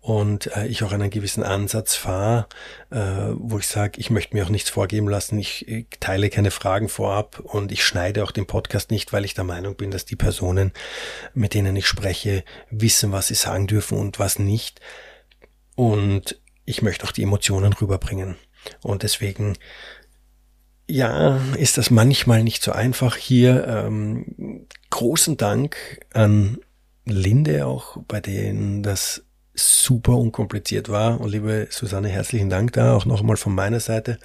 und 0.00 0.54
äh, 0.54 0.66
ich 0.66 0.82
auch 0.82 0.92
einen 0.92 1.10
gewissen 1.10 1.42
Ansatz 1.42 1.94
fahre, 1.94 2.46
äh, 2.90 2.98
wo 3.34 3.58
ich 3.58 3.66
sage, 3.66 3.98
ich 3.98 4.10
möchte 4.10 4.36
mir 4.36 4.44
auch 4.44 4.50
nichts 4.50 4.68
vorgeben 4.68 5.08
lassen, 5.08 5.38
ich, 5.38 5.66
ich 5.66 5.86
teile 6.00 6.28
keine 6.28 6.50
Fragen 6.50 6.88
vorab 6.88 7.40
und 7.40 7.72
ich 7.72 7.84
schneide 7.84 8.22
auch 8.22 8.30
den 8.30 8.46
Podcast 8.46 8.90
nicht, 8.90 9.12
weil 9.12 9.24
ich 9.24 9.34
der 9.34 9.44
Meinung 9.44 9.76
bin, 9.76 9.90
dass 9.90 10.04
die 10.04 10.16
Personen, 10.16 10.72
mit 11.32 11.54
denen 11.54 11.74
ich 11.76 11.86
spreche, 11.86 12.44
wissen, 12.70 13.12
was 13.12 13.28
sie 13.28 13.34
sagen 13.34 13.66
dürfen 13.66 13.96
und 13.96 14.18
was 14.18 14.38
nicht. 14.38 14.80
Und 15.74 16.40
ich 16.64 16.82
möchte 16.82 17.04
auch 17.04 17.12
die 17.12 17.22
Emotionen 17.22 17.72
rüberbringen. 17.72 18.36
Und 18.82 19.02
deswegen, 19.02 19.56
ja, 20.88 21.40
ist 21.56 21.78
das 21.78 21.90
manchmal 21.90 22.44
nicht 22.44 22.62
so 22.62 22.72
einfach 22.72 23.16
hier. 23.16 23.66
Ähm, 23.66 24.66
großen 24.90 25.36
Dank 25.36 26.00
an 26.12 26.58
Linde 27.04 27.66
auch, 27.66 27.98
bei 28.08 28.20
denen 28.20 28.82
das 28.82 29.24
super 29.54 30.16
unkompliziert 30.16 30.88
war. 30.88 31.20
Und 31.20 31.30
liebe 31.30 31.68
Susanne, 31.70 32.08
herzlichen 32.08 32.50
Dank 32.50 32.72
da 32.72 32.94
auch 32.94 33.04
nochmal 33.04 33.36
von 33.36 33.54
meiner 33.54 33.80
Seite. 33.80 34.18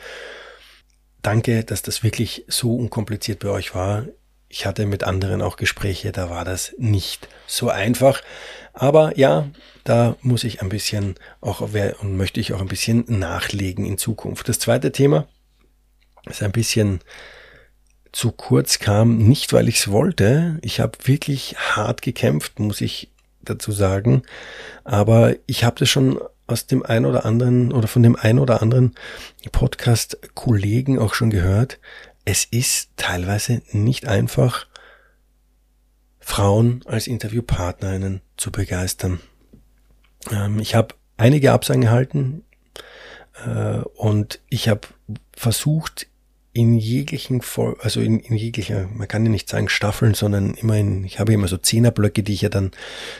Danke, 1.21 1.63
dass 1.63 1.81
das 1.81 2.03
wirklich 2.03 2.45
so 2.47 2.75
unkompliziert 2.75 3.39
bei 3.39 3.49
euch 3.49 3.75
war. 3.75 4.05
Ich 4.49 4.65
hatte 4.65 4.87
mit 4.87 5.03
anderen 5.03 5.43
auch 5.43 5.57
Gespräche, 5.57 6.11
da 6.11 6.31
war 6.31 6.43
das 6.43 6.73
nicht 6.79 7.27
so 7.45 7.69
einfach. 7.69 8.21
Aber 8.73 9.17
ja, 9.17 9.47
da 9.83 10.15
muss 10.21 10.43
ich 10.43 10.61
ein 10.61 10.69
bisschen 10.69 11.15
auch 11.39 11.61
und 11.61 12.17
möchte 12.17 12.39
ich 12.39 12.53
auch 12.53 12.61
ein 12.61 12.67
bisschen 12.67 13.05
nachlegen 13.07 13.85
in 13.85 13.99
Zukunft. 13.99 14.49
Das 14.49 14.57
zweite 14.57 14.91
Thema 14.91 15.27
ist 16.27 16.41
ein 16.41 16.51
bisschen 16.51 16.99
zu 18.11 18.31
kurz 18.31 18.79
kam, 18.79 19.17
nicht 19.17 19.53
weil 19.53 19.67
ich 19.67 19.77
es 19.77 19.91
wollte. 19.91 20.57
Ich 20.63 20.79
habe 20.79 20.97
wirklich 21.03 21.55
hart 21.57 22.01
gekämpft, 22.01 22.59
muss 22.59 22.81
ich 22.81 23.11
dazu 23.41 23.71
sagen. 23.71 24.23
Aber 24.83 25.35
ich 25.45 25.63
habe 25.63 25.77
das 25.79 25.89
schon 25.89 26.19
aus 26.47 26.65
dem 26.65 26.83
ein 26.83 27.05
oder 27.05 27.25
anderen 27.25 27.71
oder 27.71 27.87
von 27.87 28.01
dem 28.01 28.15
ein 28.15 28.39
oder 28.39 28.61
anderen 28.61 28.95
Podcast-Kollegen 29.51 30.97
auch 30.97 31.13
schon 31.13 31.29
gehört. 31.29 31.79
Es 32.31 32.45
ist 32.45 32.91
teilweise 32.95 33.63
nicht 33.71 34.07
einfach, 34.07 34.67
Frauen 36.19 36.83
als 36.85 37.07
Interviewpartnerinnen 37.07 38.21
zu 38.37 38.51
begeistern. 38.51 39.19
Ähm, 40.29 40.59
ich 40.59 40.75
habe 40.75 40.93
einige 41.17 41.53
Absagen 41.53 41.81
erhalten 41.81 42.43
äh, 43.47 43.79
und 43.95 44.41
ich 44.47 44.69
habe 44.69 44.81
versucht, 45.35 46.05
in 46.53 46.75
jeglichen, 46.77 47.41
also 47.79 47.99
in, 47.99 48.19
in 48.19 48.35
jeglicher, 48.35 48.87
man 48.93 49.07
kann 49.07 49.25
ja 49.25 49.31
nicht 49.31 49.49
sagen 49.49 49.67
Staffeln, 49.67 50.13
sondern 50.13 50.53
immerhin, 50.53 51.05
ich 51.05 51.19
habe 51.19 51.33
immer 51.33 51.47
so 51.47 51.57
Zehnerblöcke, 51.57 52.21
die 52.21 52.33
ich 52.33 52.41
ja 52.41 52.49
dann 52.49 52.69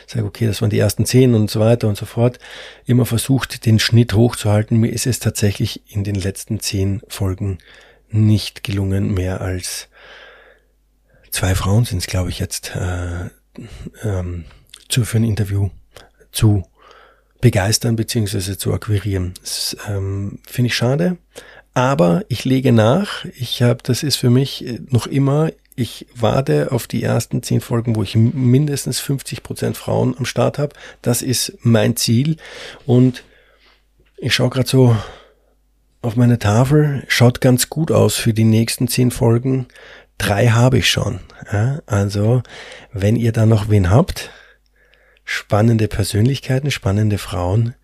sage, 0.06 0.24
okay, 0.24 0.46
das 0.46 0.62
waren 0.62 0.70
die 0.70 0.78
ersten 0.78 1.04
zehn 1.04 1.34
und 1.34 1.50
so 1.50 1.58
weiter 1.58 1.88
und 1.88 1.98
so 1.98 2.06
fort, 2.06 2.38
immer 2.86 3.06
versucht, 3.06 3.66
den 3.66 3.80
Schnitt 3.80 4.14
hochzuhalten. 4.14 4.78
Mir 4.78 4.92
ist 4.92 5.08
es 5.08 5.18
tatsächlich 5.18 5.82
in 5.92 6.04
den 6.04 6.14
letzten 6.14 6.60
zehn 6.60 7.02
Folgen 7.08 7.58
nicht 8.10 8.64
gelungen, 8.64 9.12
mehr 9.14 9.40
als 9.40 9.88
zwei 11.30 11.54
Frauen 11.54 11.84
sind 11.84 11.98
es, 11.98 12.06
glaube 12.06 12.30
ich, 12.30 12.38
jetzt 12.38 12.74
äh, 12.74 13.30
ähm, 14.02 14.44
zu 14.88 15.04
für 15.04 15.18
ein 15.18 15.24
Interview 15.24 15.70
zu 16.32 16.64
begeistern 17.40 17.96
beziehungsweise 17.96 18.58
zu 18.58 18.72
akquirieren. 18.74 19.34
Das 19.40 19.76
ähm, 19.88 20.40
finde 20.46 20.66
ich 20.66 20.74
schade, 20.74 21.16
aber 21.74 22.24
ich 22.28 22.44
lege 22.44 22.72
nach. 22.72 23.24
Ich 23.38 23.62
habe, 23.62 23.82
das 23.82 24.02
ist 24.02 24.16
für 24.16 24.30
mich 24.30 24.66
äh, 24.66 24.80
noch 24.88 25.06
immer. 25.06 25.50
Ich 25.76 26.06
warte 26.14 26.72
auf 26.72 26.86
die 26.86 27.02
ersten 27.02 27.42
zehn 27.42 27.62
Folgen, 27.62 27.96
wo 27.96 28.02
ich 28.02 28.14
mindestens 28.14 29.00
50 29.00 29.42
Prozent 29.42 29.76
Frauen 29.78 30.14
am 30.18 30.26
Start 30.26 30.58
habe. 30.58 30.74
Das 31.00 31.22
ist 31.22 31.56
mein 31.62 31.96
Ziel 31.96 32.36
und 32.84 33.24
ich 34.18 34.34
schaue 34.34 34.50
gerade 34.50 34.68
so 34.68 34.94
auf 36.02 36.16
meine 36.16 36.38
Tafel. 36.38 37.04
Schaut 37.08 37.40
ganz 37.40 37.68
gut 37.68 37.90
aus 37.90 38.16
für 38.16 38.32
die 38.32 38.44
nächsten 38.44 38.88
zehn 38.88 39.10
Folgen. 39.10 39.66
Drei 40.18 40.48
habe 40.48 40.78
ich 40.78 40.90
schon. 40.90 41.20
Ja, 41.52 41.80
also, 41.86 42.42
wenn 42.92 43.16
ihr 43.16 43.32
da 43.32 43.46
noch 43.46 43.70
wen 43.70 43.90
habt, 43.90 44.30
spannende 45.24 45.88
Persönlichkeiten, 45.88 46.70
spannende 46.70 47.18
Frauen, 47.18 47.74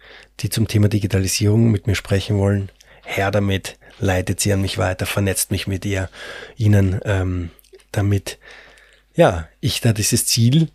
die 0.41 0.51
zum 0.51 0.69
Thema 0.69 0.89
Digitalisierung 0.89 1.71
mit 1.71 1.87
mir 1.87 1.95
sprechen 1.95 2.39
wollen, 2.39 2.71
her 3.05 3.31
damit, 3.31 3.79
leitet 3.99 4.41
sie 4.41 4.53
an 4.53 4.61
mich 4.61 4.79
weiter, 4.79 5.07
vernetzt 5.07 5.51
mich 5.51 5.67
mit 5.67 5.85
ihr, 5.85 6.11
ihnen, 6.57 7.01
ähm, 7.05 7.51
damit, 7.93 8.39
ja, 9.15 9.49
ich 9.61 9.81
da 9.81 9.93
dieses 9.93 10.27
Ziel 10.27 10.69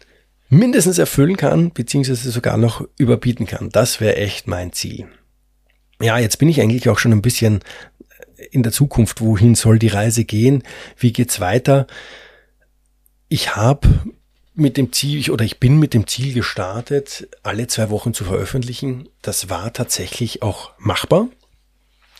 mindestens 0.49 0.97
erfüllen 0.97 1.37
kann, 1.37 1.71
beziehungsweise 1.71 2.31
sogar 2.31 2.57
noch 2.57 2.87
überbieten 2.97 3.45
kann. 3.45 3.69
Das 3.69 4.01
wäre 4.01 4.15
echt 4.15 4.47
mein 4.47 4.73
Ziel. 4.73 5.07
Ja, 6.01 6.17
jetzt 6.17 6.37
bin 6.37 6.49
ich 6.49 6.61
eigentlich 6.61 6.89
auch 6.89 6.99
schon 6.99 7.11
ein 7.11 7.21
bisschen 7.21 7.59
in 8.49 8.63
der 8.63 8.71
Zukunft, 8.71 9.21
wohin 9.21 9.55
soll 9.55 9.77
die 9.77 9.87
Reise 9.87 10.25
gehen, 10.25 10.63
wie 10.97 11.13
geht's 11.13 11.39
weiter. 11.39 11.87
Ich 13.29 13.55
habe 13.55 13.87
mit 14.53 14.77
dem 14.77 14.91
Ziel 14.91 15.29
oder 15.31 15.45
ich 15.45 15.59
bin 15.59 15.79
mit 15.79 15.93
dem 15.93 16.07
Ziel 16.07 16.33
gestartet, 16.33 17.29
alle 17.43 17.67
zwei 17.67 17.89
Wochen 17.89 18.13
zu 18.13 18.25
veröffentlichen. 18.25 19.09
Das 19.21 19.49
war 19.49 19.71
tatsächlich 19.73 20.41
auch 20.41 20.71
machbar. 20.77 21.27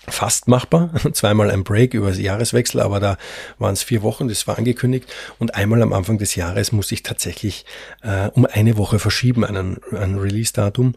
Fast 0.08 0.48
machbar. 0.48 0.92
Zweimal 1.14 1.52
ein 1.52 1.64
Break 1.64 1.94
über 1.94 2.10
das 2.10 2.20
Jahreswechsel, 2.20 2.82
aber 2.82 3.00
da 3.00 3.18
waren 3.60 3.74
es 3.74 3.84
vier 3.84 4.02
Wochen, 4.02 4.28
das 4.28 4.48
war 4.48 4.58
angekündigt. 4.58 5.12
Und 5.38 5.56
einmal 5.56 5.82
am 5.82 5.94
Anfang 5.94 6.18
des 6.18 6.36
Jahres 6.36 6.72
musste 6.72 6.96
ich 6.96 7.04
tatsächlich 7.04 7.66
äh, 8.02 8.30
um 8.30 8.46
eine 8.46 8.78
Woche 8.78 9.00
verschieben, 9.00 9.44
einen, 9.44 9.80
ein 9.92 10.18
Release-Datum. 10.18 10.96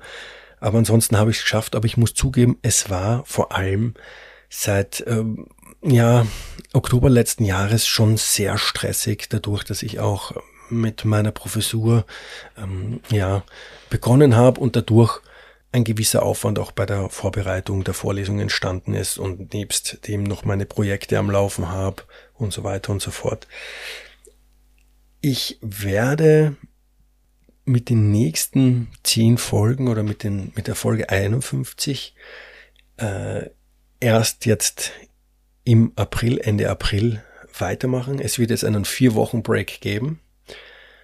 Aber 0.64 0.78
ansonsten 0.78 1.18
habe 1.18 1.30
ich 1.30 1.37
es 1.37 1.42
geschafft, 1.42 1.76
aber 1.76 1.85
ich 1.85 1.99
muss 1.99 2.14
zugeben, 2.14 2.56
es 2.62 2.88
war 2.88 3.23
vor 3.26 3.52
allem 3.52 3.92
seit 4.49 5.04
ähm, 5.06 5.47
ja, 5.83 6.26
Oktober 6.73 7.11
letzten 7.11 7.44
Jahres 7.44 7.87
schon 7.87 8.16
sehr 8.16 8.56
stressig, 8.56 9.28
dadurch, 9.28 9.64
dass 9.64 9.83
ich 9.83 10.00
auch 10.00 10.33
mit 10.71 11.04
meiner 11.04 11.33
Professur 11.33 12.06
ähm, 12.56 13.00
ja, 13.11 13.44
begonnen 13.90 14.37
habe 14.37 14.59
und 14.59 14.75
dadurch 14.75 15.21
ein 15.73 15.85
gewisser 15.85 16.23
Aufwand 16.23 16.59
auch 16.59 16.73
bei 16.73 16.87
der 16.87 17.11
Vorbereitung 17.11 17.85
der 17.85 17.92
Vorlesung 17.92 18.40
entstanden 18.40 18.94
ist 18.94 19.18
und 19.18 19.52
nebst 19.52 20.09
dem 20.09 20.23
noch 20.23 20.47
meine 20.47 20.64
Projekte 20.64 21.18
am 21.18 21.30
Laufen 21.30 21.68
habe 21.68 22.04
und 22.33 22.54
so 22.54 22.64
weiter 22.64 22.90
und 22.90 23.02
so 23.02 23.11
fort. 23.11 23.47
Ich 25.21 25.59
werde 25.61 26.56
mit 27.64 27.88
den 27.88 28.11
nächsten 28.11 28.88
zehn 29.02 29.38
Folgen 29.38 29.88
oder 29.88 30.02
mit, 30.02 30.23
den, 30.23 30.52
mit 30.54 30.66
der 30.66 30.75
Folge 30.75 31.09
51 31.09 32.14
äh, 32.99 33.49
erst 34.00 34.47
jetzt 34.47 34.92
im 35.64 35.92
April, 35.97 36.38
Ende 36.38 36.68
April 36.68 37.23
weitermachen. 37.59 38.18
Es 38.18 38.38
wird 38.38 38.50
jetzt 38.50 38.64
einen 38.64 38.85
vier 38.85 39.14
Wochen 39.14 39.42
Break 39.42 39.80
geben. 39.80 40.21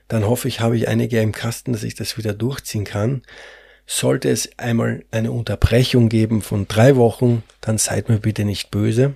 Dann 0.08 0.26
hoffe 0.26 0.48
ich, 0.48 0.60
habe 0.60 0.76
ich 0.76 0.88
einige 0.88 1.20
im 1.20 1.32
Kasten, 1.32 1.72
dass 1.72 1.82
ich 1.82 1.94
das 1.94 2.18
wieder 2.18 2.34
durchziehen 2.34 2.84
kann. 2.84 3.22
Sollte 3.86 4.28
es 4.28 4.58
einmal 4.58 5.04
eine 5.10 5.32
Unterbrechung 5.32 6.08
geben 6.08 6.42
von 6.42 6.68
drei 6.68 6.96
Wochen, 6.96 7.42
dann 7.60 7.78
seid 7.78 8.08
mir 8.08 8.18
bitte 8.18 8.44
nicht 8.44 8.70
böse. 8.70 9.14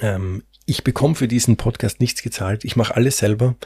Ähm, 0.00 0.44
ich 0.66 0.84
bekomme 0.84 1.14
für 1.14 1.28
diesen 1.28 1.56
Podcast 1.56 2.00
nichts 2.00 2.22
gezahlt. 2.22 2.64
Ich 2.64 2.76
mache 2.76 2.94
alles 2.94 3.18
selber. 3.18 3.56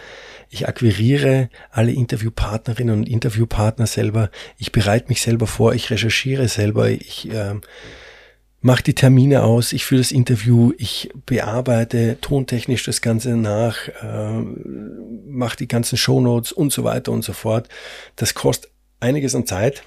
Ich 0.49 0.69
akquiriere 0.69 1.49
alle 1.71 1.93
Interviewpartnerinnen 1.93 2.99
und 2.99 3.09
Interviewpartner 3.09 3.87
selber. 3.87 4.31
Ich 4.59 4.73
bereite 4.73 5.09
mich 5.09 5.23
selber 5.23 5.47
vor. 5.47 5.75
Ich 5.75 5.91
recherchiere 5.91 6.49
selber. 6.49 6.91
Ich 6.91 7.31
äh, 7.31 7.55
mache 8.61 8.83
die 8.83 8.95
Termine 8.95 9.43
aus. 9.43 9.73
Ich 9.73 9.85
führe 9.85 10.01
das 10.01 10.13
Interview. 10.13 10.73
Ich 10.79 11.11
bearbeite 11.27 12.19
tontechnisch 12.21 12.85
das 12.85 13.01
Ganze 13.01 13.37
nach. 13.37 13.89
Äh, 14.03 14.43
mache 15.27 15.57
die 15.57 15.69
ganzen 15.69 15.97
Shownotes 15.97 16.53
und 16.53 16.73
so 16.73 16.85
weiter 16.85 17.13
und 17.13 17.23
so 17.23 17.33
fort. 17.33 17.69
Das 18.17 18.35
kostet 18.35 18.71
einiges 19.01 19.35
an 19.35 19.47
Zeit. 19.47 19.83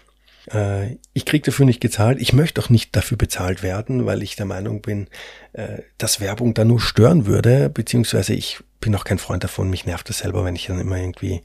Äh, 0.51 0.97
ich 1.13 1.25
kriege 1.25 1.45
dafür 1.45 1.65
nicht 1.65 1.81
gezahlt. 1.81 2.19
Ich 2.21 2.33
möchte 2.33 2.61
auch 2.61 2.69
nicht 2.69 2.95
dafür 2.95 3.17
bezahlt 3.17 3.63
werden, 3.63 4.05
weil 4.05 4.23
ich 4.23 4.35
der 4.35 4.45
Meinung 4.45 4.81
bin, 4.81 5.07
äh, 5.53 5.79
dass 5.97 6.19
Werbung 6.21 6.53
da 6.53 6.65
nur 6.65 6.79
stören 6.79 7.25
würde, 7.25 7.69
beziehungsweise 7.69 8.33
ich 8.33 8.59
bin 8.79 8.95
auch 8.95 9.03
kein 9.03 9.19
Freund 9.19 9.43
davon. 9.43 9.69
Mich 9.69 9.85
nervt 9.85 10.09
das 10.09 10.19
selber, 10.19 10.45
wenn 10.45 10.55
ich 10.55 10.67
dann 10.67 10.79
immer 10.79 10.97
irgendwie 10.97 11.41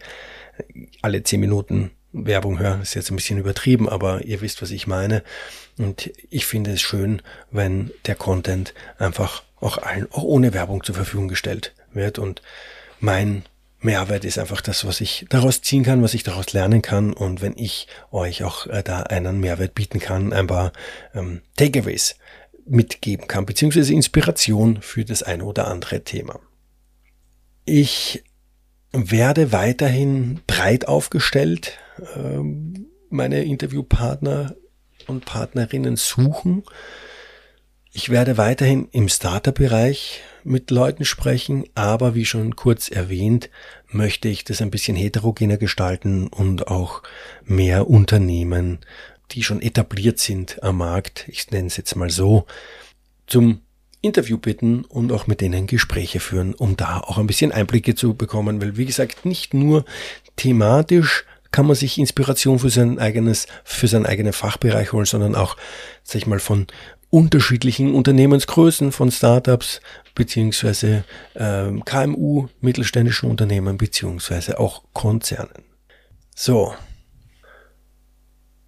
alle 1.03 1.23
zehn 1.23 1.41
Minuten 1.41 1.91
Werbung 2.13 2.59
höre. 2.59 2.81
Ist 2.81 2.95
jetzt 2.95 3.11
ein 3.11 3.17
bisschen 3.17 3.39
übertrieben, 3.39 3.89
aber 3.89 4.25
ihr 4.25 4.41
wisst, 4.41 4.63
was 4.63 4.71
ich 4.71 4.87
meine. 4.87 5.23
Und 5.79 6.11
ich 6.31 6.47
finde 6.47 6.73
es 6.73 6.81
schön, 6.81 7.23
wenn 7.51 7.91
der 8.07 8.15
Content 8.15 8.75
einfach 8.99 9.43
auch 9.61 9.79
allen, 9.79 10.11
auch 10.13 10.23
ohne 10.23 10.55
Werbung 10.55 10.85
zur 10.85 10.95
Verfügung 10.95 11.29
gestellt 11.29 11.75
wird. 11.93 12.19
Und 12.19 12.43
mein 13.01 13.45
Mehrwert 13.81 14.25
ist 14.25 14.39
einfach 14.39 14.61
das, 14.61 14.87
was 14.87 15.01
ich 15.01 15.27
daraus 15.29 15.61
ziehen 15.61 15.83
kann, 15.83 16.03
was 16.03 16.15
ich 16.15 16.23
daraus 16.23 16.53
lernen 16.53 16.83
kann. 16.83 17.13
Und 17.13 17.43
wenn 17.43 17.57
ich 17.57 17.89
euch 18.13 18.45
auch 18.45 18.67
äh, 18.67 18.83
da 18.83 19.03
einen 19.03 19.41
Mehrwert 19.41 19.75
bieten 19.75 19.99
kann, 19.99 20.33
ein 20.33 20.47
paar 20.47 20.73
ähm, 21.15 21.43
Takeaways 21.57 22.17
mitgeben 22.67 23.27
kann, 23.27 23.45
beziehungsweise 23.45 23.93
Inspiration 23.93 24.81
für 24.81 25.05
das 25.05 25.23
eine 25.23 25.45
oder 25.45 25.67
andere 25.67 26.03
Thema. 26.03 26.41
Ich 27.65 28.25
werde 28.93 29.53
weiterhin 29.53 30.41
breit 30.47 30.87
aufgestellt 30.87 31.79
ähm, 32.17 32.87
meine 33.11 33.45
Interviewpartner 33.45 34.57
und 35.07 35.25
Partnerinnen 35.25 35.97
suchen. 35.97 36.65
Ich 37.93 38.09
werde 38.11 38.37
weiterhin 38.37 38.89
im 38.91 39.09
Starter-Bereich 39.09 40.21
mit 40.43 40.71
Leuten 40.71 41.05
sprechen, 41.05 41.65
aber 41.75 42.15
wie 42.15 42.25
schon 42.25 42.57
kurz 42.57 42.89
erwähnt, 42.89 43.51
möchte 43.89 44.29
ich 44.29 44.45
das 44.45 44.61
ein 44.61 44.71
bisschen 44.71 44.97
heterogener 44.97 45.57
gestalten 45.57 46.27
und 46.27 46.67
auch 46.67 47.03
mehr 47.45 47.89
Unternehmen, 47.89 48.81
die 49.31 49.45
schon 49.45 49.63
etabliert 49.63 50.19
sind 50.19 50.63
am 50.63 50.79
Markt, 50.79 51.27
ich 51.29 51.51
nenne 51.51 51.69
es 51.69 51.77
jetzt 51.77 51.95
mal 51.95 52.11
so, 52.11 52.47
zum 53.27 53.61
Interview 54.05 54.39
bitten 54.39 54.85
und 54.85 55.13
auch 55.13 55.27
mit 55.27 55.41
denen 55.41 55.67
Gespräche 55.67 56.21
führen, 56.21 56.55
um 56.55 56.77
da 56.77 57.01
auch 57.01 57.19
ein 57.19 57.27
bisschen 57.27 57.53
Einblicke 57.53 57.95
zu 57.95 58.15
bekommen, 58.15 58.61
weil 58.61 58.77
wie 58.77 58.87
gesagt, 58.87 59.25
nicht 59.25 59.55
nur 59.55 59.85
thematisch 60.37 61.25
kann 61.51 61.67
man 61.67 61.77
sich 61.77 61.99
Inspiration 61.99 62.59
für 62.59 62.71
sein 62.71 62.99
eigenes, 62.99 63.47
für 63.63 63.87
seinen 63.87 64.07
eigenen 64.07 64.33
Fachbereich 64.33 64.93
holen, 64.93 65.07
sondern 65.07 65.37
auch, 65.37 65.57
sag 66.03 66.17
ich 66.17 66.27
mal, 66.27 66.41
von 66.41 66.67
unterschiedlichen 67.11 67.95
Unternehmensgrößen 67.95 68.91
von 68.91 69.13
Startups 69.13 69.81
beziehungsweise 70.17 71.05
ähm, 71.37 71.85
KMU, 71.85 72.49
mittelständischen 72.61 73.31
Unternehmen 73.31 73.79
beziehungsweise 73.79 74.59
auch 74.59 74.83
Konzernen. 74.93 75.63
So, 76.35 76.75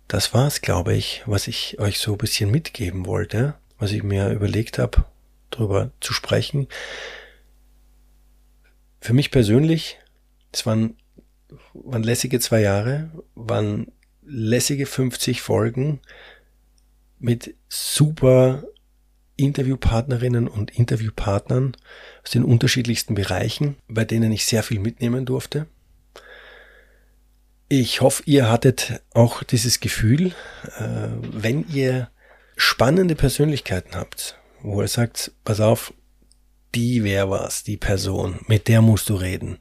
das 0.07 0.33
war's, 0.33 0.61
glaube 0.61 0.94
ich, 0.94 1.25
was 1.27 1.49
ich 1.49 1.81
euch 1.81 1.99
so 1.99 2.12
ein 2.12 2.18
bisschen 2.18 2.53
mitgeben 2.53 3.07
wollte, 3.07 3.55
was 3.81 3.90
ich 3.90 4.05
mir 4.05 4.31
überlegt 4.31 4.79
habe, 4.79 5.05
darüber 5.51 5.91
zu 6.01 6.13
sprechen. 6.13 6.69
Für 9.01 9.13
mich 9.13 9.31
persönlich, 9.31 9.99
es 10.53 10.67
waren, 10.67 10.97
waren 11.75 12.03
lässige 12.03 12.41
zwei 12.41 12.61
Jahre, 12.61 13.11
waren 13.35 13.93
lässige 14.23 14.87
50 14.87 15.43
Folgen, 15.43 16.01
mit 17.19 17.55
super 17.69 18.65
Interviewpartnerinnen 19.37 20.49
und 20.49 20.71
Interviewpartnern 20.77 21.77
aus 22.25 22.31
den 22.31 22.45
unterschiedlichsten 22.45 23.15
Bereichen, 23.15 23.77
bei 23.89 24.05
denen 24.05 24.33
ich 24.33 24.47
sehr 24.47 24.63
viel 24.63 24.81
mitnehmen 24.81 25.27
durfte. 25.27 25.67
Ich 27.69 28.01
hoffe, 28.01 28.23
ihr 28.27 28.49
hattet 28.49 29.03
auch 29.13 29.43
dieses 29.43 29.81
Gefühl, 29.81 30.33
äh, 30.79 31.09
wenn 31.21 31.69
ihr 31.69 32.11
spannende 32.57 33.17
Persönlichkeiten 33.17 33.95
habt, 33.95 34.39
wo 34.67 34.83
ihr 34.83 34.89
sagt, 34.89 35.33
pass 35.45 35.61
auf, 35.61 35.95
die 36.75 37.05
wäre 37.05 37.31
was, 37.31 37.63
die 37.63 37.77
Person, 37.77 38.41
mit 38.49 38.69
der 38.69 38.83
musst 38.83 39.09
du 39.09 39.15
reden. 39.15 39.59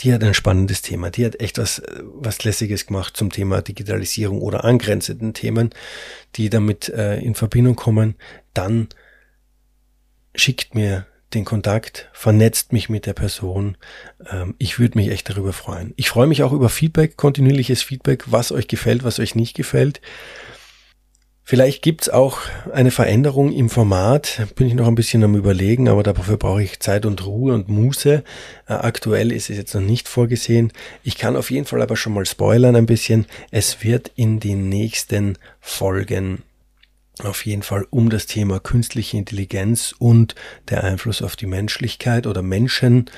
Die 0.00 0.12
hat 0.12 0.22
ein 0.22 0.34
spannendes 0.34 0.82
Thema, 0.82 1.10
die 1.10 1.24
hat 1.24 1.40
echt 1.40 1.58
was, 1.58 1.82
was 2.02 2.44
Lässiges 2.44 2.86
gemacht 2.86 3.16
zum 3.16 3.30
Thema 3.32 3.62
Digitalisierung 3.62 4.40
oder 4.40 4.64
angrenzenden 4.64 5.34
Themen, 5.34 5.70
die 6.36 6.50
damit 6.50 6.88
äh, 6.90 7.18
in 7.18 7.34
Verbindung 7.34 7.74
kommen. 7.74 8.14
Dann 8.54 8.88
schickt 10.34 10.74
mir 10.74 11.06
den 11.34 11.44
Kontakt, 11.44 12.10
vernetzt 12.12 12.72
mich 12.72 12.88
mit 12.88 13.06
der 13.06 13.14
Person. 13.14 13.76
Ähm, 14.30 14.54
ich 14.58 14.78
würde 14.78 14.98
mich 14.98 15.08
echt 15.08 15.30
darüber 15.30 15.52
freuen. 15.52 15.94
Ich 15.96 16.10
freue 16.10 16.26
mich 16.26 16.42
auch 16.42 16.52
über 16.52 16.68
Feedback, 16.68 17.16
kontinuierliches 17.16 17.82
Feedback, 17.82 18.24
was 18.26 18.52
euch 18.52 18.68
gefällt, 18.68 19.02
was 19.02 19.18
euch 19.18 19.34
nicht 19.34 19.56
gefällt. 19.56 20.00
Vielleicht 21.44 21.82
gibt's 21.82 22.08
auch 22.08 22.38
eine 22.72 22.92
Veränderung 22.92 23.52
im 23.52 23.68
Format, 23.68 24.46
bin 24.54 24.68
ich 24.68 24.74
noch 24.74 24.86
ein 24.86 24.94
bisschen 24.94 25.24
am 25.24 25.34
Überlegen, 25.34 25.88
aber 25.88 26.04
dafür 26.04 26.36
brauche 26.36 26.62
ich 26.62 26.78
Zeit 26.78 27.04
und 27.04 27.26
Ruhe 27.26 27.52
und 27.52 27.68
Muße. 27.68 28.22
Äh, 28.68 28.72
aktuell 28.72 29.32
ist 29.32 29.50
es 29.50 29.56
jetzt 29.56 29.74
noch 29.74 29.80
nicht 29.80 30.08
vorgesehen. 30.08 30.72
Ich 31.02 31.18
kann 31.18 31.36
auf 31.36 31.50
jeden 31.50 31.66
Fall 31.66 31.82
aber 31.82 31.96
schon 31.96 32.14
mal 32.14 32.26
spoilern 32.26 32.76
ein 32.76 32.86
bisschen. 32.86 33.26
Es 33.50 33.82
wird 33.82 34.12
in 34.14 34.38
den 34.38 34.68
nächsten 34.68 35.36
Folgen 35.60 36.42
auf 37.18 37.44
jeden 37.44 37.62
Fall 37.62 37.86
um 37.90 38.08
das 38.08 38.26
Thema 38.26 38.60
künstliche 38.60 39.16
Intelligenz 39.16 39.94
und 39.98 40.34
der 40.70 40.84
Einfluss 40.84 41.22
auf 41.22 41.36
die 41.36 41.46
Menschlichkeit 41.46 42.26
oder 42.26 42.42
Menschen 42.42 43.10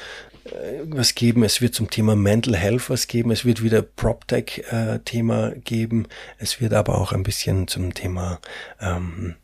was 0.86 1.14
geben. 1.14 1.42
Es 1.44 1.60
wird 1.60 1.74
zum 1.74 1.90
Thema 1.90 2.16
Mental 2.16 2.56
Health 2.56 2.90
was 2.90 3.06
geben. 3.06 3.30
Es 3.30 3.44
wird 3.44 3.62
wieder 3.62 3.82
PropTech-Thema 3.82 5.48
äh, 5.48 5.58
geben. 5.60 6.06
Es 6.38 6.60
wird 6.60 6.74
aber 6.74 6.98
auch 6.98 7.12
ein 7.12 7.22
bisschen 7.22 7.66
zum 7.68 7.94
Thema 7.94 8.40
ähm, 8.80 9.36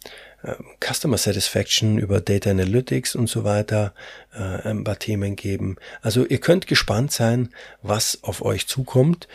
äh, 0.43 0.55
Customer 0.81 1.17
Satisfaction 1.17 1.99
über 1.99 2.21
Data 2.21 2.51
Analytics 2.51 3.15
und 3.17 3.29
so 3.29 3.45
weiter 3.45 3.95
äh, 4.35 4.69
ein 4.69 4.85
paar 4.85 4.99
Themen 4.99 5.37
geben. 5.37 5.77
Also 6.03 6.27
ihr 6.27 6.39
könnt 6.39 6.67
gespannt 6.67 7.13
sein, 7.13 7.51
was 7.83 8.23
auf 8.23 8.43
euch 8.43 8.67
zukommt. 8.67 9.29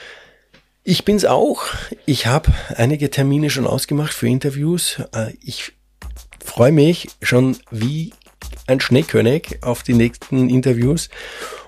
Ich 0.83 1.03
bin's 1.03 1.25
auch. 1.25 1.63
Ich 2.05 2.27
habe 2.27 2.53
einige 2.75 3.09
Termine 3.09 3.49
schon 3.49 3.65
ausgemacht 3.65 4.13
für 4.13 4.27
Interviews. 4.27 5.01
Äh, 5.13 5.33
ich 5.41 5.73
freue 6.43 6.71
mich 6.71 7.07
schon 7.23 7.57
wie 7.71 8.13
ein 8.67 8.79
Schneekönig 8.79 9.59
auf 9.61 9.83
die 9.83 9.93
nächsten 9.93 10.49
Interviews 10.49 11.09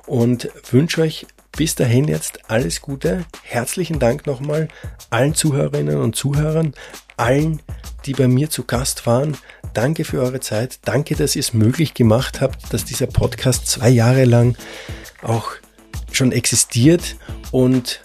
und 0.05 0.49
wünsche 0.71 1.01
euch 1.01 1.27
bis 1.55 1.75
dahin 1.75 2.07
jetzt 2.07 2.49
alles 2.49 2.81
Gute. 2.81 3.25
Herzlichen 3.43 3.99
Dank 3.99 4.27
nochmal 4.27 4.67
allen 5.09 5.33
Zuhörerinnen 5.33 5.97
und 5.97 6.15
Zuhörern, 6.15 6.73
allen, 7.17 7.61
die 8.05 8.13
bei 8.13 8.27
mir 8.27 8.49
zu 8.49 8.63
Gast 8.63 9.05
waren. 9.05 9.35
Danke 9.73 10.05
für 10.05 10.21
eure 10.21 10.39
Zeit. 10.39 10.79
Danke, 10.85 11.15
dass 11.15 11.35
ihr 11.35 11.41
es 11.41 11.53
möglich 11.53 11.93
gemacht 11.93 12.41
habt, 12.41 12.73
dass 12.73 12.85
dieser 12.85 13.07
Podcast 13.07 13.67
zwei 13.67 13.89
Jahre 13.89 14.25
lang 14.25 14.55
auch 15.21 15.51
schon 16.11 16.31
existiert 16.31 17.15
und 17.51 18.01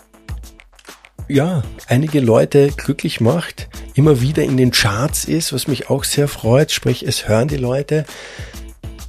ja, 1.28 1.62
einige 1.86 2.20
Leute 2.20 2.70
glücklich 2.76 3.20
macht, 3.20 3.68
immer 3.94 4.20
wieder 4.20 4.42
in 4.42 4.56
den 4.56 4.70
Charts 4.70 5.24
ist, 5.24 5.52
was 5.52 5.66
mich 5.66 5.88
auch 5.88 6.04
sehr 6.04 6.28
freut. 6.28 6.72
Sprich, 6.72 7.06
es 7.06 7.28
hören 7.28 7.48
die 7.48 7.56
Leute. 7.56 8.04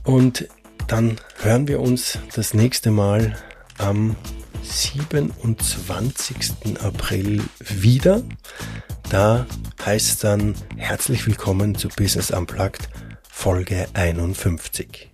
Und 0.03 0.47
dann 0.87 1.17
hören 1.41 1.67
wir 1.67 1.79
uns 1.79 2.19
das 2.35 2.53
nächste 2.53 2.91
Mal 2.91 3.35
am 3.77 4.15
27. 4.63 6.81
April 6.81 7.43
wieder. 7.59 8.21
Da 9.09 9.45
heißt 9.85 10.09
es 10.09 10.17
dann 10.19 10.55
herzlich 10.77 11.25
willkommen 11.25 11.75
zu 11.75 11.89
Business 11.89 12.31
Unplugged 12.31 12.89
Folge 13.29 13.87
51. 13.93 15.12